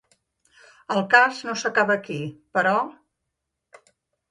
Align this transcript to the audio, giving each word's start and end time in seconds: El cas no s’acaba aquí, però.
El 0.95 1.01
cas 1.11 1.43
no 1.49 1.55
s’acaba 1.65 1.99
aquí, 2.03 2.19
però. 2.59 2.75